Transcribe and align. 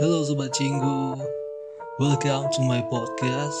Hello 0.00 0.24
Sobat 0.24 0.56
Cinggu 0.56 1.20
Welcome 2.00 2.48
to 2.56 2.62
my 2.64 2.80
podcast. 2.88 3.60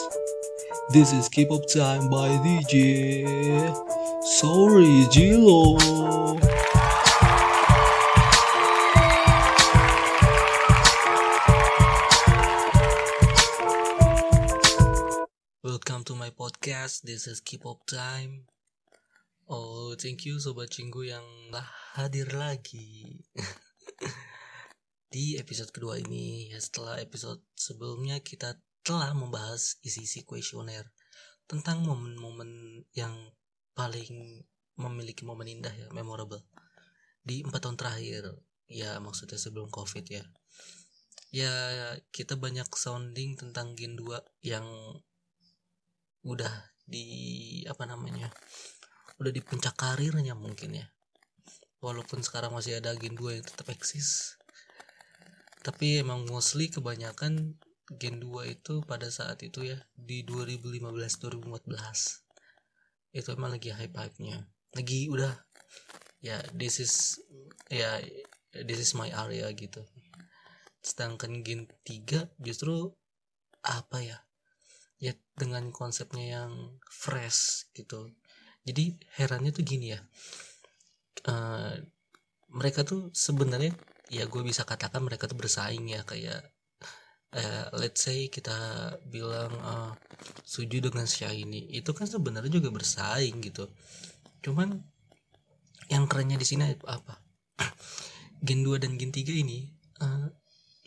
This 0.88 1.12
is 1.12 1.28
Keep 1.28 1.52
Up 1.52 1.68
Time 1.68 2.08
by 2.08 2.32
DJ 2.40 3.28
Sorry 4.40 5.04
Jilo. 5.12 5.76
Welcome 15.62 16.04
to 16.08 16.14
my 16.16 16.30
podcast. 16.32 17.02
This 17.02 17.26
is 17.28 17.44
Keep 17.44 17.66
Up 17.66 17.84
Time. 17.84 18.48
Oh 19.52 19.92
thank 20.00 20.24
you 20.24 20.40
Sobat 20.40 20.72
Cinggu 20.72 21.12
yang 21.12 21.28
hadir 21.92 22.32
lagi 22.32 23.20
Di 25.12 25.36
episode 25.36 25.68
kedua 25.68 26.00
ini. 26.00 26.48
Ya 26.48 26.56
setelah 26.56 26.96
episode 26.96 27.44
sebelumnya 27.52 28.24
kita 28.24 28.56
telah 28.80 29.12
membahas 29.12 29.76
isi-isi 29.84 30.24
kuesioner 30.24 30.88
tentang 31.44 31.84
momen-momen 31.84 32.80
yang 32.96 33.12
paling 33.76 34.40
memiliki 34.80 35.28
momen 35.28 35.52
indah 35.52 35.68
ya 35.76 35.92
memorable. 35.92 36.40
Di 37.20 37.44
empat 37.44 37.60
tahun 37.60 37.76
terakhir 37.76 38.24
ya 38.72 38.96
maksudnya 39.04 39.36
sebelum 39.36 39.68
covid 39.68 40.08
ya. 40.08 40.24
Ya 41.28 41.52
kita 42.08 42.40
banyak 42.40 42.72
sounding 42.72 43.36
tentang 43.36 43.76
Gen 43.76 44.00
2 44.00 44.16
yang 44.48 44.64
udah 46.24 46.72
di 46.88 47.04
apa 47.68 47.84
namanya 47.84 48.32
udah 49.20 49.28
di 49.28 49.44
puncak 49.44 49.76
karirnya 49.76 50.32
mungkin 50.32 50.72
ya. 50.72 50.88
Walaupun 51.84 52.24
sekarang 52.24 52.56
masih 52.56 52.80
ada 52.80 52.96
Gen 52.96 53.12
2 53.12 53.36
yang 53.36 53.44
tetap 53.44 53.68
eksis 53.68 54.40
tapi 55.62 56.02
emang 56.02 56.26
mostly 56.26 56.66
kebanyakan 56.68 57.54
Gen 57.92 58.18
2 58.18 58.54
itu 58.58 58.82
pada 58.82 59.10
saat 59.12 59.42
itu 59.46 59.62
ya 59.62 59.78
di 59.94 60.26
2015-2014 60.26 62.22
itu 63.12 63.28
emang 63.36 63.52
lagi 63.52 63.68
hype-hype-nya. 63.70 64.48
Lagi 64.72 65.12
udah 65.12 65.36
ya 66.24 66.40
this 66.56 66.80
is 66.80 67.20
ya 67.68 68.00
this 68.54 68.80
is 68.80 68.96
my 68.98 69.12
area 69.12 69.50
gitu. 69.52 69.84
Sedangkan 70.80 71.44
Gen 71.44 71.68
3 71.84 72.26
justru 72.40 72.90
apa 73.62 74.02
ya 74.02 74.18
ya 74.98 75.12
dengan 75.38 75.70
konsepnya 75.70 76.42
yang 76.42 76.80
fresh 76.88 77.70
gitu. 77.76 78.10
Jadi 78.66 78.98
herannya 79.18 79.52
tuh 79.54 79.66
gini 79.66 79.92
ya 79.94 80.00
uh, 81.28 81.74
mereka 82.52 82.82
tuh 82.86 83.10
sebenarnya 83.14 83.74
ya 84.12 84.28
gue 84.28 84.42
bisa 84.44 84.68
katakan 84.68 85.00
mereka 85.00 85.24
tuh 85.24 85.40
bersaing 85.40 85.88
ya 85.88 86.04
kayak 86.04 86.44
uh, 87.32 87.66
let's 87.80 88.04
say 88.04 88.28
kita 88.28 88.52
bilang 89.08 89.52
uh, 89.64 89.92
Suju 90.44 90.84
dengan 90.84 91.08
Shiny 91.08 91.72
itu 91.72 91.90
kan 91.96 92.04
sebenarnya 92.04 92.52
juga 92.52 92.68
bersaing 92.68 93.40
gitu. 93.40 93.72
Cuman 94.44 94.84
yang 95.88 96.04
kerennya 96.04 96.36
di 96.36 96.44
sini 96.44 96.76
apa? 96.84 97.24
Gen 98.46 98.60
2 98.60 98.84
dan 98.84 99.00
Gen 99.00 99.12
3 99.14 99.32
ini 99.32 99.64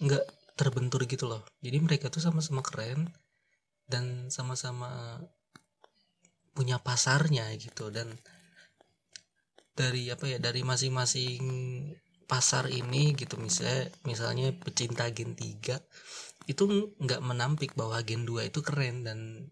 nggak 0.05 0.25
uh, 0.25 0.33
terbentur 0.53 1.09
gitu 1.09 1.25
loh. 1.25 1.41
Jadi 1.65 1.77
mereka 1.81 2.13
tuh 2.13 2.21
sama-sama 2.21 2.61
keren 2.61 3.09
dan 3.89 4.29
sama-sama 4.29 5.17
punya 6.53 6.77
pasarnya 6.77 7.49
gitu. 7.57 7.89
Dan 7.89 8.13
dari 9.75 10.07
apa 10.13 10.29
ya 10.29 10.37
dari 10.39 10.61
masing-masing 10.61 11.41
pasar 12.25 12.69
ini 12.73 13.13
gitu 13.13 13.37
misalnya 13.37 13.93
misalnya 14.05 14.49
pecinta 14.57 15.05
Gen 15.13 15.37
3 15.37 15.81
itu 16.45 16.63
nggak 17.01 17.21
menampik 17.25 17.73
bahwa 17.73 18.01
Gen 18.05 18.25
2 18.25 18.49
itu 18.49 18.59
keren. 18.61 19.05
Dan 19.05 19.49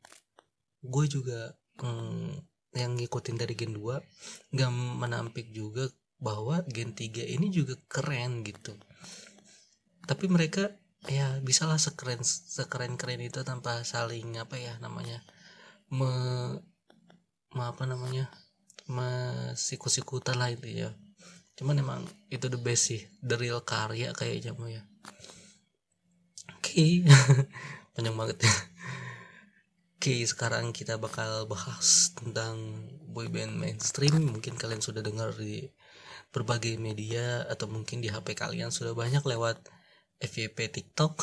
gue 0.83 1.05
juga 1.09 1.57
mm, 1.81 2.29
yang 2.77 2.97
ngikutin 2.97 3.37
dari 3.37 3.53
Gen 3.57 3.73
2 3.77 4.53
nggak 4.53 4.71
menampik 4.73 5.49
juga 5.53 5.89
bahwa 6.21 6.61
Gen 6.69 6.93
3 6.93 7.25
ini 7.25 7.49
juga 7.49 7.77
keren 7.89 8.45
gitu. 8.45 8.77
Tapi 10.05 10.25
mereka 10.29 10.69
ya 11.03 11.39
bisalah 11.43 11.75
sekeren 11.75 12.23
sekeren 12.23 12.95
keren 12.95 13.19
itu 13.19 13.43
tanpa 13.43 13.83
saling 13.83 14.39
apa 14.39 14.55
ya 14.55 14.79
namanya 14.79 15.19
me, 15.91 16.07
me 17.51 17.63
apa 17.67 17.83
namanya 17.83 18.31
mesikut-sikutan 18.87 20.39
lah 20.39 20.47
itu 20.55 20.87
ya 20.87 20.89
cuman 21.53 21.81
emang 21.81 22.01
itu 22.33 22.49
the 22.49 22.57
best 22.57 22.89
sih 22.89 23.01
the 23.21 23.37
real 23.37 23.61
karya 23.61 24.09
kayaknya 24.13 24.57
mau 24.57 24.65
ya 24.65 24.81
oke 26.49 26.65
okay. 26.65 27.05
panjang 27.93 28.17
banget 28.17 28.37
ya 28.41 28.53
oke 29.97 30.15
sekarang 30.25 30.73
kita 30.73 30.97
bakal 30.97 31.45
bahas 31.45 32.11
tentang 32.17 32.57
boyband 33.13 33.53
mainstream 33.53 34.33
mungkin 34.33 34.57
kalian 34.57 34.81
sudah 34.81 35.05
dengar 35.05 35.31
di 35.37 35.69
berbagai 36.33 36.81
media 36.81 37.45
atau 37.45 37.69
mungkin 37.69 38.01
di 38.01 38.09
HP 38.09 38.33
kalian 38.33 38.73
sudah 38.73 38.97
banyak 38.97 39.21
lewat 39.21 39.61
FYP 40.17 40.73
TikTok 40.73 41.21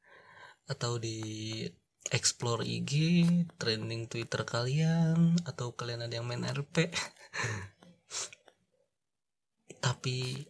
atau 0.72 0.98
di 0.98 1.62
explore 2.08 2.64
IG, 2.64 2.92
trending 3.60 4.08
Twitter 4.08 4.42
kalian 4.42 5.36
atau 5.44 5.76
kalian 5.76 6.08
ada 6.08 6.16
yang 6.16 6.26
main 6.26 6.42
RP. 6.42 6.88
Tapi 9.80 10.46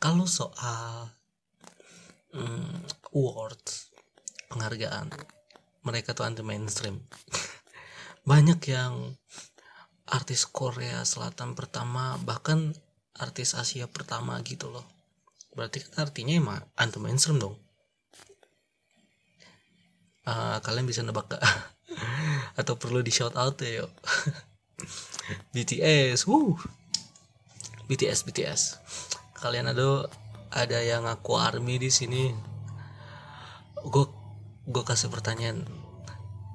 kalau 0.00 0.24
soal 0.24 1.10
hmm, 2.32 2.86
awards, 3.12 3.90
penghargaan, 4.48 5.10
mereka 5.84 6.14
tuh 6.14 6.24
anti 6.24 6.46
mainstream. 6.46 7.02
Banyak 8.30 8.60
yang 8.70 9.14
artis 10.10 10.46
Korea 10.46 11.06
Selatan 11.06 11.54
pertama 11.54 12.18
bahkan 12.22 12.74
artis 13.18 13.54
Asia 13.54 13.86
pertama 13.86 14.38
gitu 14.42 14.70
loh. 14.70 14.86
Berarti 15.54 15.82
kan 15.82 16.08
artinya 16.08 16.34
emang 16.34 16.62
anti 16.78 16.98
mainstream 17.02 17.42
dong. 17.42 17.56
Uh, 20.24 20.62
kalian 20.62 20.86
bisa 20.86 21.02
nebak 21.02 21.32
gak 21.32 21.42
atau 22.60 22.76
perlu 22.76 23.00
di 23.02 23.10
shout 23.10 23.34
out 23.34 23.58
ya 23.58 23.82
yuk? 23.82 23.92
BTS 25.56 26.28
wuh 26.28 26.54
BTS 27.90 28.22
BTS 28.22 28.62
kalian 29.40 29.72
ada 29.72 30.04
ada 30.52 30.78
yang 30.84 31.08
aku 31.08 31.40
army 31.40 31.80
di 31.80 31.88
sini? 31.88 32.28
Gue 33.80 34.04
gue 34.68 34.84
kasih 34.84 35.08
pertanyaan. 35.08 35.64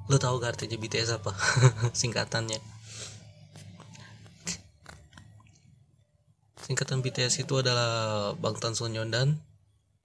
Lo 0.05 0.21
tahu 0.21 0.37
gak 0.37 0.55
artinya 0.55 0.77
BTS 0.77 1.17
apa? 1.17 1.33
Singkatannya. 1.99 2.61
Singkatan 6.61 7.01
BTS 7.01 7.45
itu 7.45 7.53
adalah 7.57 8.33
Bangtan 8.37 8.77
Sonyeondan 8.77 9.41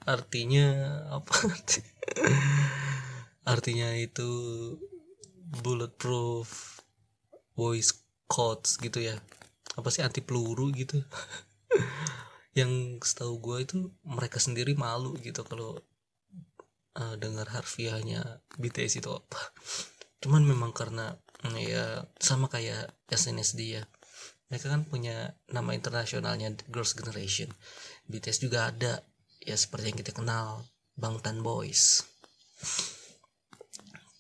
artinya 0.09 0.69
apa? 1.13 1.37
Artinya 3.53 3.97
itu 3.97 4.29
bulletproof 5.65 6.81
voice 7.57 7.97
codes 8.29 8.77
gitu 8.81 9.01
ya 9.01 9.17
apa 9.81 9.91
sih 9.93 10.05
anti 10.05 10.21
peluru 10.21 10.71
gitu. 10.73 11.01
Yang 12.59 13.03
setahu 13.07 13.41
gue 13.41 13.57
itu 13.65 13.77
mereka 14.05 14.37
sendiri 14.37 14.77
malu 14.77 15.17
gitu 15.21 15.43
kalau 15.47 15.81
uh, 16.99 17.15
dengar 17.17 17.49
harfiahnya 17.49 18.45
BTS 18.61 19.01
itu 19.01 19.11
apa. 19.11 19.41
Cuman 20.21 20.45
memang 20.45 20.77
karena 20.77 21.17
ya 21.57 22.05
sama 22.21 22.53
kayak 22.53 22.93
SNSD 23.09 23.81
ya 23.81 23.83
mereka 24.51 24.67
kan 24.67 24.83
punya 24.83 25.39
nama 25.55 25.73
internasionalnya 25.73 26.59
Girls 26.67 26.99
Generation. 26.99 27.55
BTS 28.11 28.43
juga 28.43 28.75
ada 28.75 28.99
ya 29.39 29.55
seperti 29.55 29.95
yang 29.95 29.99
kita 30.03 30.13
kenal 30.13 30.67
Bangtan 30.99 31.39
Boys. 31.41 32.03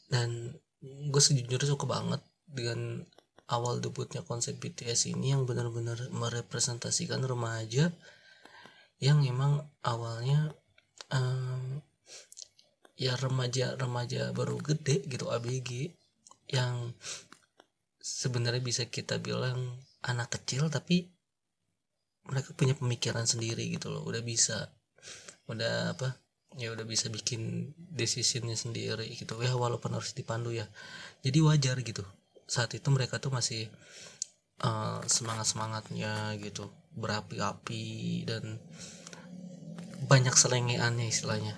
Dan 0.07 0.55
gue 0.81 1.23
sejujurnya 1.23 1.69
suka 1.69 1.85
banget 1.85 2.23
dengan 2.47 3.03
awal 3.51 3.83
debutnya 3.83 4.23
konsep 4.23 4.57
BTS 4.63 5.11
ini 5.11 5.35
yang 5.35 5.43
benar-benar 5.45 5.99
merepresentasikan 6.15 7.21
remaja 7.27 7.91
yang 9.03 9.27
emang 9.27 9.67
awalnya 9.83 10.55
um, 11.11 11.83
ya 12.95 13.19
remaja-remaja 13.19 14.31
baru 14.37 14.61
gede 14.63 15.03
gitu 15.09 15.33
ABG 15.33 15.99
yang 16.53 16.95
sebenarnya 17.99 18.63
bisa 18.63 18.87
kita 18.87 19.19
bilang 19.19 19.81
anak 20.07 20.37
kecil 20.37 20.71
tapi 20.71 21.11
mereka 22.29 22.55
punya 22.55 22.77
pemikiran 22.77 23.25
sendiri 23.27 23.67
gitu 23.73 23.91
loh. 23.91 24.05
Udah 24.07 24.23
bisa 24.23 24.71
udah 25.51 25.97
apa 25.97 26.15
ya 26.55 26.71
udah 26.71 26.85
bisa 26.87 27.09
bikin 27.09 27.73
decisionnya 27.75 28.55
sendiri 28.55 29.09
gitu. 29.17 29.35
Ya 29.43 29.57
walaupun 29.57 29.97
harus 29.97 30.13
dipandu 30.13 30.53
ya. 30.53 30.69
Jadi 31.25 31.41
wajar 31.41 31.81
gitu 31.81 32.05
saat 32.51 32.75
itu 32.75 32.91
mereka 32.91 33.23
tuh 33.23 33.31
masih 33.31 33.71
uh, 34.67 34.99
eh, 34.99 35.01
semangat 35.07 35.47
semangatnya 35.47 36.35
gitu 36.43 36.75
berapi-api 36.99 38.27
dan 38.27 38.59
banyak 40.11 40.35
selengeannya 40.35 41.07
istilahnya. 41.07 41.55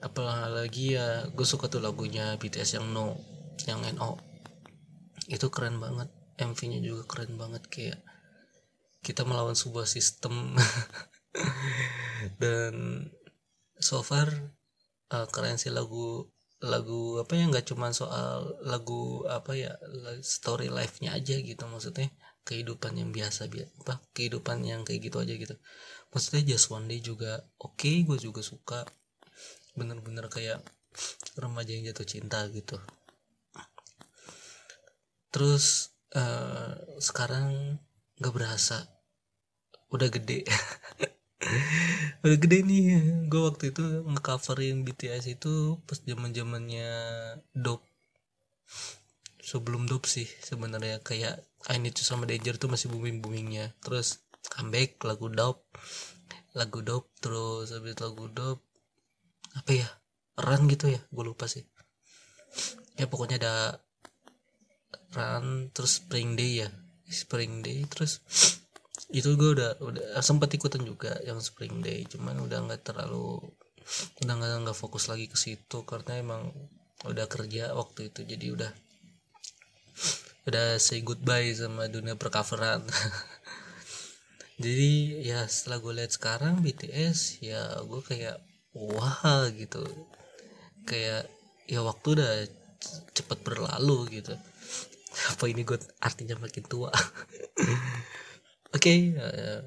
Apalagi 0.00 0.96
ya 0.96 1.28
gue 1.28 1.44
suka 1.44 1.68
tuh 1.68 1.84
lagunya 1.84 2.40
BTS 2.40 2.80
yang 2.80 2.88
No 2.96 3.20
yang 3.68 3.84
NO 4.00 4.16
itu 5.28 5.52
keren 5.52 5.76
banget 5.76 6.08
MV-nya 6.40 6.80
juga 6.80 7.04
keren 7.04 7.36
banget 7.36 7.68
kayak 7.68 8.00
kita 9.04 9.28
melawan 9.28 9.52
sebuah 9.52 9.84
sistem. 9.84 10.56
Dan 12.42 13.04
so 13.76 14.00
far 14.00 14.32
uh, 15.12 15.28
keren 15.28 15.60
sih 15.60 15.68
lagu 15.68 16.32
lagu 16.60 17.16
apa 17.16 17.32
ya 17.40 17.48
nggak 17.48 17.72
cuma 17.72 17.88
soal 17.96 18.60
lagu 18.60 19.24
apa 19.24 19.56
ya 19.56 19.72
story 20.20 20.68
life 20.68 21.00
nya 21.00 21.16
aja 21.16 21.40
gitu 21.40 21.64
maksudnya 21.64 22.12
kehidupan 22.44 22.96
yang 23.00 23.10
biasa 23.12 23.48
biasa 23.48 23.70
apa 23.84 24.00
kehidupan 24.16 24.64
yang 24.64 24.84
kayak 24.84 25.08
gitu 25.08 25.20
aja 25.20 25.34
gitu. 25.36 25.56
Maksudnya 26.10 26.42
Just 26.54 26.72
One 26.72 26.90
Day 26.90 27.00
juga 27.00 27.46
oke 27.60 27.80
okay, 27.80 28.02
gue 28.04 28.18
juga 28.20 28.42
suka. 28.42 28.84
Bener-bener 29.76 30.26
kayak 30.26 30.64
remaja 31.38 31.70
yang 31.70 31.86
jatuh 31.92 32.08
cinta 32.08 32.44
gitu. 32.50 32.76
Terus 35.30 35.94
uh, 36.16 36.74
sekarang 36.98 37.78
nggak 38.18 38.34
berasa. 38.34 38.90
Udah 39.90 40.10
gede 40.10 40.46
udah 42.20 42.36
gede 42.36 42.58
nih. 42.60 42.84
Gue 43.32 43.42
waktu 43.48 43.72
itu 43.72 44.04
ngecoverin 44.04 44.84
BTS 44.84 45.40
itu 45.40 45.80
pas 45.88 45.96
zaman 46.04 46.36
zamannya 46.36 46.90
Dope. 47.56 47.84
Sebelum 49.40 49.88
Dope 49.88 50.06
sih 50.06 50.28
sebenarnya. 50.44 51.00
Kayak 51.00 51.40
I 51.72 51.80
Need 51.80 51.96
to 51.96 52.04
sama 52.04 52.28
Danger 52.28 52.60
tuh 52.60 52.68
masih 52.68 52.92
booming 52.92 53.24
boomingnya 53.24 53.72
terus 53.80 54.20
comeback 54.52 55.00
lagu 55.00 55.32
Dope. 55.32 55.64
Lagu 56.52 56.84
Dope 56.84 57.08
terus 57.24 57.72
habis 57.72 57.96
lagu 57.98 58.28
Dope 58.28 58.62
apa 59.50 59.70
ya 59.74 59.88
Run 60.38 60.70
gitu 60.70 60.92
ya 60.92 61.00
gue 61.08 61.24
lupa 61.24 61.48
sih. 61.48 61.64
Ya 63.00 63.08
pokoknya 63.08 63.40
ada 63.40 63.54
Run 65.16 65.72
terus 65.72 66.04
Spring 66.04 66.36
Day 66.36 66.64
ya. 66.64 66.68
Spring 67.10 67.64
Day 67.64 67.82
terus 67.88 68.22
itu 69.10 69.34
gue 69.34 69.50
udah 69.58 69.70
udah 69.82 70.22
sempat 70.22 70.54
ikutan 70.54 70.86
juga 70.86 71.18
yang 71.26 71.42
spring 71.42 71.82
day 71.82 72.06
cuman 72.06 72.38
udah 72.46 72.62
nggak 72.66 72.86
terlalu 72.86 73.42
udah 74.22 74.34
nggak 74.38 74.70
nggak 74.70 74.78
fokus 74.78 75.10
lagi 75.10 75.26
ke 75.26 75.34
situ 75.34 75.82
karena 75.82 76.22
emang 76.22 76.54
udah 77.02 77.26
kerja 77.26 77.74
waktu 77.74 78.12
itu 78.12 78.22
jadi 78.22 78.46
udah 78.54 78.70
udah 80.48 80.80
say 80.80 81.04
goodbye 81.04 81.52
sama 81.52 81.86
dunia 81.86 82.16
percoveran. 82.16 82.80
Jadi 84.64 85.24
ya 85.24 85.48
setelah 85.48 85.80
gue 85.80 85.92
lihat 86.00 86.12
sekarang 86.12 86.60
BTS 86.60 87.44
ya 87.44 87.80
gue 87.84 88.00
kayak 88.04 88.40
wah 88.76 89.48
gitu. 89.52 89.84
Kayak 90.84 91.28
ya 91.68 91.80
waktu 91.84 92.08
udah 92.16 92.32
cepet 93.12 93.38
berlalu 93.44 94.20
gitu. 94.20 94.36
Apa 95.32 95.44
ini 95.48 95.64
gue 95.64 95.76
artinya 96.00 96.36
makin 96.40 96.64
tua 96.64 96.92
oke 98.70 98.80
okay, 98.80 99.14
uh, 99.18 99.60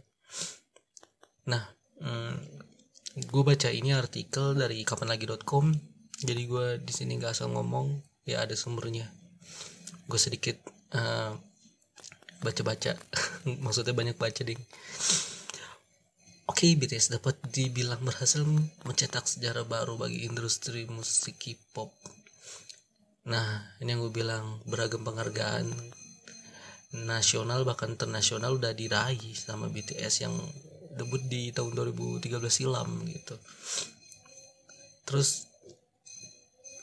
nah 1.49 1.63
um, 2.03 2.35
gue 3.19 3.43
baca 3.45 3.69
ini 3.69 3.93
artikel 3.93 4.57
dari 4.57 4.81
kapanlagi.com 4.81 5.93
jadi 6.23 6.41
gue 6.47 6.67
di 6.79 6.93
sini 6.95 7.19
gak 7.19 7.35
asal 7.35 7.51
ngomong 7.51 7.99
ya 8.23 8.43
ada 8.43 8.55
sumbernya. 8.55 9.11
Gue 10.07 10.19
sedikit 10.19 10.55
uh, 10.95 11.35
baca-baca. 12.39 12.95
Maksudnya 13.63 13.91
banyak 13.91 14.15
baca 14.15 14.41
ding. 14.43 14.59
Oke, 16.43 16.67
okay, 16.67 16.71
BTS 16.75 17.15
dapat 17.19 17.39
dibilang 17.51 18.03
berhasil 18.03 18.43
mencetak 18.83 19.27
sejarah 19.27 19.63
baru 19.63 19.95
bagi 19.95 20.27
industri 20.27 20.83
musik 20.87 21.39
K-pop. 21.39 21.91
Nah, 23.31 23.63
ini 23.79 23.95
yang 23.95 24.03
gue 24.03 24.11
bilang 24.11 24.59
beragam 24.67 25.07
penghargaan 25.07 25.71
nasional 26.93 27.65
bahkan 27.65 27.93
internasional 27.97 28.61
udah 28.61 28.77
diraih 28.77 29.33
sama 29.33 29.67
BTS 29.67 30.29
yang 30.29 30.35
debut 30.93 31.25
di 31.25 31.49
tahun 31.49 31.73
2013 31.73 32.29
silam 32.53 33.01
gitu 33.09 33.35
terus 35.09 35.49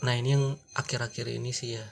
nah 0.03 0.19
ini 0.19 0.35
yang 0.35 0.45
akhir-akhir 0.75 1.31
ini 1.31 1.55
sih 1.55 1.79
ya 1.79 1.87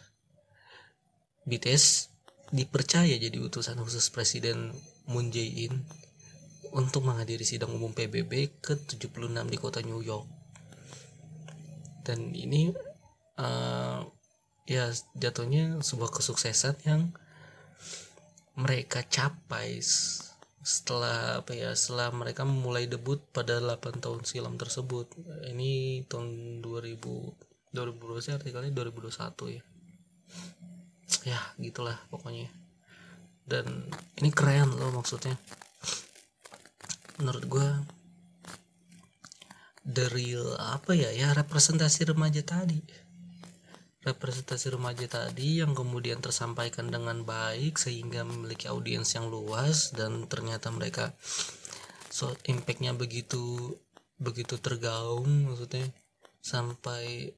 BTS 1.49 2.13
dipercaya 2.53 3.17
jadi 3.17 3.39
utusan 3.41 3.81
khusus 3.81 4.09
Presiden 4.13 4.73
Moon 5.09 5.33
Jae-in 5.33 5.85
untuk 6.73 7.05
menghadiri 7.05 7.45
sidang 7.45 7.73
umum 7.73 7.97
PBB 7.97 8.61
ke-76 8.61 9.49
di 9.49 9.57
kota 9.57 9.81
New 9.81 10.05
York. 10.05 10.29
Dan 12.05 12.33
ini 12.33 12.73
uh, 13.41 14.01
ya 14.69 14.93
jatuhnya 15.17 15.81
sebuah 15.81 16.13
kesuksesan 16.13 16.77
yang 16.85 17.13
mereka 18.59 19.07
capai 19.07 19.79
setelah 20.69 21.41
apa 21.41 21.55
ya 21.55 21.71
setelah 21.79 22.11
mereka 22.11 22.43
mulai 22.43 22.91
debut 22.91 23.23
pada 23.31 23.63
8 23.63 24.03
tahun 24.03 24.27
silam 24.27 24.59
tersebut. 24.59 25.15
Ini 25.49 26.05
tahun 26.11 26.61
2000 26.61 26.99
2020 27.73 28.25
sih 28.25 28.35
artikelnya? 28.35 28.75
2021 28.75 29.55
ya. 29.55 29.63
Ya 31.25 31.41
gitulah 31.63 31.97
pokoknya. 32.11 32.51
Dan 33.47 33.89
ini 34.21 34.35
keren 34.35 34.75
loh 34.75 34.91
maksudnya. 34.93 35.39
Menurut 37.23 37.45
gue 37.47 37.69
dari 39.89 40.37
apa 40.61 40.93
ya 40.93 41.09
ya 41.17 41.33
representasi 41.33 42.13
remaja 42.13 42.45
tadi 42.45 43.08
representasi 44.09 44.73
remaja 44.73 45.07
tadi 45.07 45.61
yang 45.61 45.77
kemudian 45.77 46.19
tersampaikan 46.25 46.89
dengan 46.89 47.23
baik 47.23 47.77
sehingga 47.77 48.25
memiliki 48.25 48.67
audiens 48.67 49.13
yang 49.13 49.29
luas 49.29 49.93
dan 49.93 50.25
ternyata 50.27 50.73
mereka 50.73 51.13
so 52.09 52.33
impactnya 52.49 52.97
begitu 52.97 53.77
begitu 54.19 54.59
tergaung 54.59 55.47
maksudnya 55.47 55.87
sampai 56.43 57.37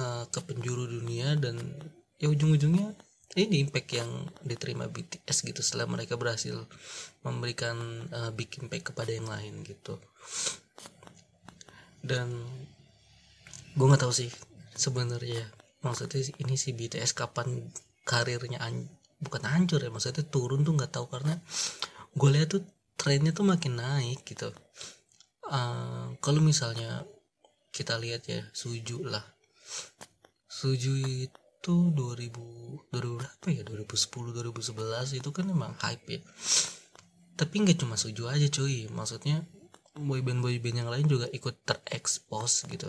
uh, 0.00 0.24
ke 0.32 0.40
penjuru 0.42 0.88
dunia 0.88 1.36
dan 1.36 1.60
ya 2.16 2.32
ujung-ujungnya 2.32 2.96
ini 3.36 3.60
impact 3.60 3.90
yang 3.92 4.08
diterima 4.40 4.88
BTS 4.88 5.44
gitu 5.44 5.60
setelah 5.60 5.84
mereka 5.84 6.16
berhasil 6.16 6.56
memberikan 7.20 7.76
uh, 8.08 8.32
big 8.32 8.48
impact 8.56 8.94
kepada 8.94 9.12
yang 9.12 9.28
lain 9.28 9.60
gitu. 9.60 10.00
Dan 12.00 12.32
gue 13.76 13.84
nggak 13.84 14.00
tahu 14.00 14.14
sih 14.14 14.32
sebenarnya 14.72 15.44
maksudnya 15.86 16.26
ini 16.42 16.58
si 16.58 16.74
BTS 16.74 17.14
kapan 17.14 17.70
karirnya 18.02 18.58
an 18.58 18.90
bukan 19.22 19.42
hancur 19.46 19.80
ya 19.80 19.88
maksudnya 19.88 20.26
turun 20.26 20.66
tuh 20.66 20.74
nggak 20.74 20.92
tahu 20.92 21.06
karena 21.08 21.38
gue 22.16 22.30
lihat 22.32 22.48
tuh 22.58 22.62
trennya 22.96 23.30
tuh 23.30 23.46
makin 23.46 23.78
naik 23.78 24.24
gitu. 24.24 24.50
Uh, 25.46 26.16
kalau 26.18 26.42
misalnya 26.42 27.06
kita 27.70 28.00
lihat 28.00 28.24
ya 28.26 28.42
Suju 28.56 29.04
lah. 29.04 29.22
Suju 30.48 30.96
itu 31.04 31.76
2000 31.92 32.90
2000 32.90 33.20
berapa 33.20 33.46
ya? 33.52 33.62
2010 33.62 34.32
2011 34.32 35.20
itu 35.20 35.28
kan 35.30 35.46
emang 35.46 35.76
hype 35.84 36.08
ya. 36.08 36.20
Tapi 37.36 37.54
nggak 37.62 37.78
cuma 37.84 38.00
Suju 38.00 38.32
aja 38.32 38.48
cuy. 38.48 38.88
Maksudnya 38.88 39.44
boyband 39.94 40.40
boyband 40.40 40.76
yang 40.82 40.90
lain 40.90 41.06
juga 41.06 41.28
ikut 41.28 41.62
terekspos 41.68 42.64
gitu. 42.66 42.88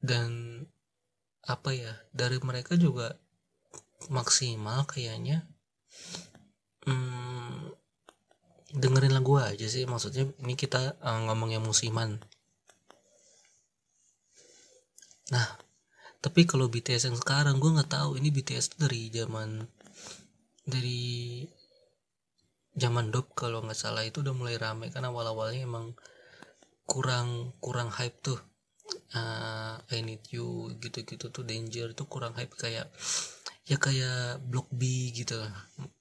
Dan 0.00 0.60
apa 1.50 1.74
ya 1.74 1.92
dari 2.14 2.38
mereka 2.38 2.78
juga 2.78 3.18
maksimal 4.08 4.86
kayaknya. 4.86 5.44
Hmm, 6.86 7.74
dengerin 8.70 9.12
lagu 9.12 9.36
aja 9.36 9.66
sih 9.66 9.84
maksudnya 9.84 10.30
ini 10.40 10.54
kita 10.54 10.96
uh, 11.02 11.20
ngomong 11.26 11.50
yang 11.52 11.66
musiman. 11.66 12.22
Nah 15.34 15.46
tapi 16.20 16.44
kalau 16.44 16.68
BTS 16.68 17.08
yang 17.08 17.16
sekarang 17.16 17.56
gue 17.58 17.72
nggak 17.72 17.96
tahu 17.96 18.20
ini 18.20 18.28
BTS 18.28 18.76
dari 18.76 19.08
zaman 19.08 19.64
dari 20.68 21.42
zaman 22.76 23.08
dop 23.08 23.32
kalau 23.32 23.64
nggak 23.64 23.76
salah 23.76 24.04
itu 24.04 24.20
udah 24.20 24.36
mulai 24.36 24.60
rame 24.60 24.92
karena 24.92 25.08
awal 25.08 25.32
awalnya 25.32 25.64
emang 25.64 25.96
kurang 26.84 27.56
kurang 27.64 27.88
hype 27.88 28.20
tuh 28.20 28.36
uh, 29.14 29.76
I 29.80 29.98
need 30.04 30.24
you 30.30 30.70
gitu-gitu 30.78 31.30
tuh 31.30 31.44
danger 31.46 31.92
itu 31.92 32.04
kurang 32.06 32.34
hype 32.38 32.54
kayak 32.54 32.90
ya 33.66 33.76
kayak 33.78 34.42
block 34.46 34.70
B 34.70 35.12
gitu. 35.14 35.38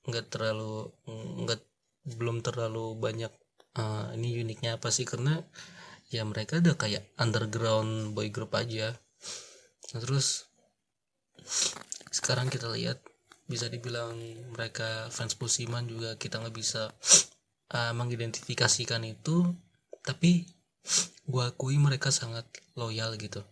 Nggak 0.09 0.33
terlalu 0.33 0.89
nggak 1.45 1.61
belum 2.17 2.41
terlalu 2.41 2.97
banyak 2.97 3.33
uh, 3.77 4.13
ini 4.17 4.41
uniknya 4.41 4.81
apa 4.81 4.89
sih? 4.89 5.05
Karena 5.05 5.37
ya 6.09 6.25
mereka 6.25 6.57
udah 6.57 6.75
kayak 6.77 7.05
underground 7.21 8.17
boy 8.17 8.33
group 8.33 8.57
aja. 8.57 8.97
Nah, 9.93 9.99
terus 10.01 10.49
sekarang 12.09 12.49
kita 12.49 12.69
lihat 12.73 13.01
bisa 13.49 13.65
dibilang 13.65 14.13
mereka 14.53 15.09
fans 15.09 15.33
musiman 15.37 15.85
juga 15.89 16.13
kita 16.17 16.37
nggak 16.41 16.53
bisa 16.57 16.93
uh, 17.73 17.93
mengidentifikasikan 17.93 19.05
itu. 19.05 19.45
Tapi 20.01 20.45
gue 21.29 21.43
akui 21.45 21.77
mereka 21.77 22.09
sangat 22.09 22.49
loyal 22.79 23.19
gitu. 23.19 23.43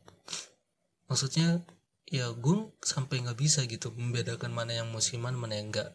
Maksudnya 1.11 1.59
ya 2.07 2.31
gue 2.31 2.71
sampai 2.79 3.19
nggak 3.27 3.35
bisa 3.35 3.67
gitu 3.67 3.91
membedakan 3.91 4.55
mana 4.55 4.79
yang 4.79 4.87
musiman 4.87 5.35
mana 5.35 5.59
yang 5.59 5.75
enggak 5.75 5.91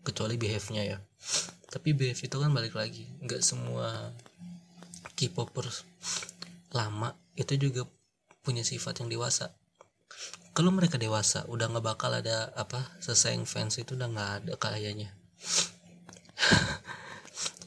kecuali 0.00 0.40
behave-nya 0.40 0.82
ya. 0.96 0.98
Tapi 1.68 1.92
behave 1.92 2.16
itu 2.16 2.36
kan 2.40 2.50
balik 2.56 2.72
lagi 2.72 3.12
nggak 3.20 3.44
semua 3.44 4.16
K-popers 5.14 5.84
lama 6.72 7.12
itu 7.36 7.60
juga 7.60 7.84
punya 8.40 8.64
sifat 8.64 9.04
yang 9.04 9.12
dewasa. 9.12 9.52
Kalau 10.56 10.72
mereka 10.72 10.96
dewasa 10.96 11.44
udah 11.46 11.68
nggak 11.70 11.86
bakal 11.86 12.10
ada 12.10 12.50
apa 12.56 12.96
sesayang 13.04 13.44
fans 13.44 13.76
itu 13.76 13.94
udah 13.94 14.08
nggak 14.08 14.30
ada 14.40 14.52
kayaknya. 14.56 15.12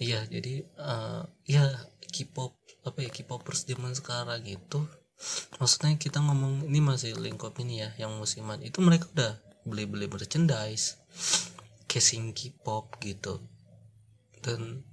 Iya 0.03 0.25
jadi 0.27 0.67
uh, 0.82 1.24
ya 1.48 1.63
K-pop 2.12 2.58
apa 2.84 3.00
ya 3.00 3.10
K-popers 3.10 3.63
zaman 3.63 3.96
sekarang 3.96 4.43
itu 4.43 4.84
maksudnya 5.58 5.96
kita 5.96 6.20
ngomong 6.20 6.67
ini 6.67 6.79
masih 6.84 7.15
lingkup 7.15 7.55
ini 7.62 7.84
ya 7.86 7.89
yang 7.96 8.15
musiman. 8.20 8.60
Itu 8.60 8.84
mereka 8.84 9.08
udah 9.15 9.34
beli-beli 9.63 10.12
merchandise 10.12 11.00
casing 11.88 12.36
K-pop 12.36 13.00
gitu. 13.00 13.39
Dan 14.43 14.84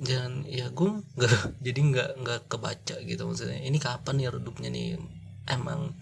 jangan 0.00 0.44
ya 0.44 0.68
gue 0.72 1.02
nggak 1.16 1.32
jadi 1.66 1.80
nggak 1.80 2.10
nggak 2.22 2.40
kebaca 2.48 2.96
gitu 3.02 3.22
maksudnya. 3.28 3.60
Ini 3.60 3.78
kapan 3.80 4.16
ya 4.22 4.28
redupnya 4.32 4.72
nih? 4.72 4.96
Emang 5.46 5.94